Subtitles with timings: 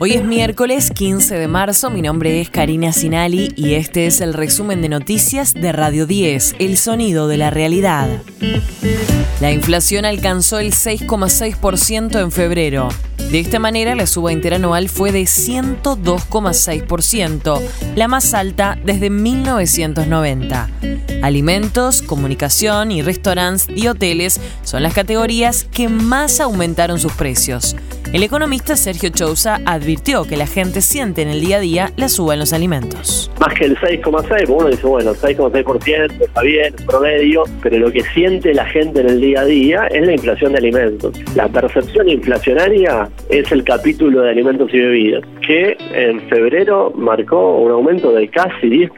[0.00, 4.32] Hoy es miércoles 15 de marzo, mi nombre es Karina Sinali y este es el
[4.32, 8.08] resumen de noticias de Radio 10, El Sonido de la Realidad.
[9.40, 12.90] La inflación alcanzó el 6,6% en febrero.
[13.32, 17.60] De esta manera, la suba interanual fue de 102,6%,
[17.96, 20.70] la más alta desde 1990.
[21.22, 27.74] Alimentos, comunicación y restaurantes y hoteles son las categorías que más aumentaron sus precios.
[28.10, 32.08] El economista Sergio Chousa advirtió que la gente siente en el día a día la
[32.08, 33.30] suba en los alimentos.
[33.38, 38.02] Más que el 6,6, uno dice, bueno, 6,6% está bien, es promedio, pero lo que
[38.14, 41.20] siente la gente en el día a día es la inflación de alimentos.
[41.36, 47.72] La percepción inflacionaria es el capítulo de alimentos y bebidas, que en febrero marcó un
[47.72, 48.88] aumento de casi 10%,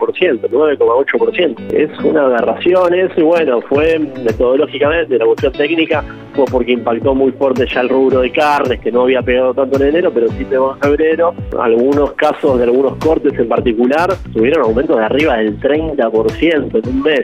[0.40, 1.72] 9,8%.
[1.74, 7.32] Es una aberración eso y bueno, fue metodológicamente, la cuestión técnica fue porque impactó muy
[7.32, 10.28] fuerte ya el rubro de carnes, que no no había pegado tanto en enero, pero
[10.28, 11.34] sí pegó en febrero.
[11.58, 17.02] Algunos casos de algunos cortes en particular tuvieron aumentos de arriba del 30% en un
[17.02, 17.20] mes.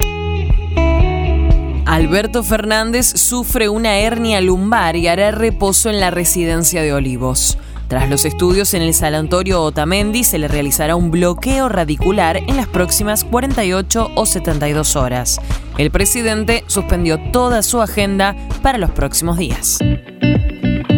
[1.85, 7.59] Alberto Fernández sufre una hernia lumbar y hará reposo en la residencia de Olivos.
[7.89, 12.67] Tras los estudios en el Salantorio Otamendi, se le realizará un bloqueo radicular en las
[12.67, 15.39] próximas 48 o 72 horas.
[15.77, 19.79] El presidente suspendió toda su agenda para los próximos días.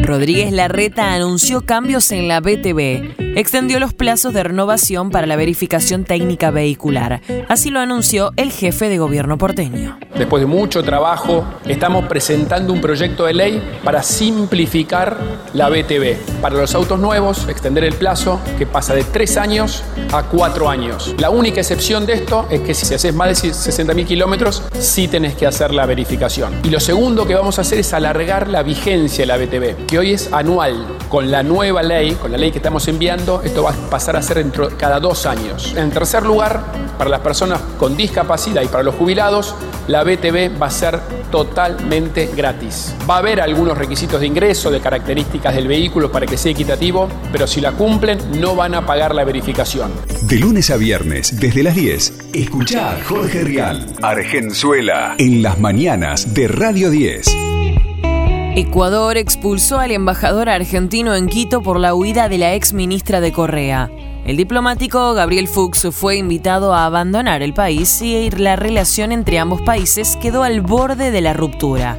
[0.08, 6.02] Rodríguez Larreta anunció cambios en la BTV extendió los plazos de renovación para la verificación
[6.02, 7.20] técnica vehicular.
[7.48, 9.96] Así lo anunció el jefe de gobierno porteño.
[10.16, 15.16] Después de mucho trabajo, estamos presentando un proyecto de ley para simplificar
[15.52, 16.16] la BTV.
[16.40, 21.14] Para los autos nuevos, extender el plazo que pasa de tres años a cuatro años.
[21.18, 25.36] La única excepción de esto es que si haces más de 60.000 kilómetros, sí tenés
[25.36, 26.54] que hacer la verificación.
[26.64, 30.12] Y lo segundo que vamos a hacer es alargar la vigencia de la BTV, hoy
[30.12, 30.86] es anual.
[31.08, 34.22] Con la nueva ley, con la ley que estamos enviando, esto va a pasar a
[34.22, 34.44] ser
[34.76, 35.74] cada dos años.
[35.76, 36.62] En tercer lugar,
[36.96, 39.54] para las personas con discapacidad y para los jubilados,
[39.86, 41.00] la BTV va a ser
[41.30, 42.94] totalmente gratis.
[43.08, 47.08] Va a haber algunos requisitos de ingreso, de características del vehículo para que sea equitativo,
[47.32, 49.90] pero si la cumplen no van a pagar la verificación.
[50.22, 56.34] De lunes a viernes, desde las 10, escucha a Jorge Rial, Argenzuela, en las mañanas
[56.34, 57.57] de Radio 10.
[58.56, 63.32] Ecuador expulsó al embajador argentino en Quito por la huida de la ex ministra de
[63.32, 63.90] Correa.
[64.24, 69.62] El diplomático Gabriel Fuchs fue invitado a abandonar el país y la relación entre ambos
[69.62, 71.96] países quedó al borde de la ruptura.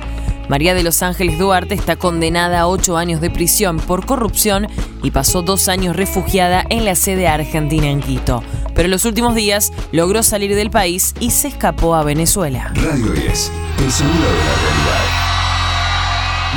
[0.50, 4.68] María de los Ángeles Duarte está condenada a ocho años de prisión por corrupción
[5.04, 8.44] y pasó dos años refugiada en la sede argentina en Quito.
[8.74, 12.72] Pero en los últimos días logró salir del país y se escapó a Venezuela.
[12.76, 15.19] Radio 10, el de la realidad.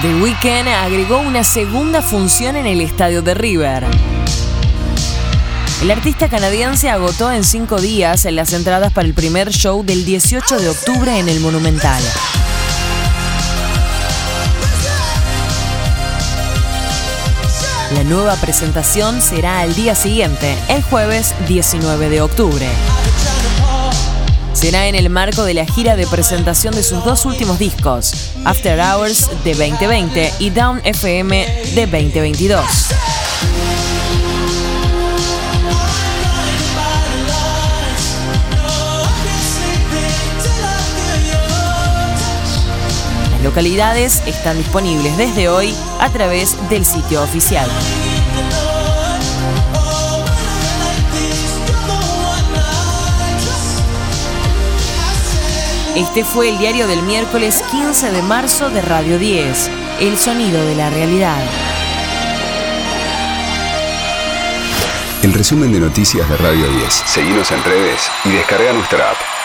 [0.02, 3.84] The Weeknd agregó una segunda función en el estadio de River.
[5.80, 10.58] El artista canadiense agotó en cinco días las entradas para el primer show del 18
[10.58, 12.02] de octubre en el Monumental.
[17.94, 22.66] La nueva presentación será al día siguiente, el jueves 19 de octubre.
[24.62, 28.78] Será en el marco de la gira de presentación de sus dos últimos discos, After
[28.78, 32.64] Hours de 2020 y Down FM de 2022.
[43.32, 47.68] Las localidades están disponibles desde hoy a través del sitio oficial.
[55.94, 59.70] Este fue el diario del miércoles 15 de marzo de Radio 10,
[60.00, 61.44] El Sonido de la Realidad.
[65.22, 66.92] El resumen de noticias de Radio 10.
[67.04, 69.41] Seguimos en redes y descarga nuestra app.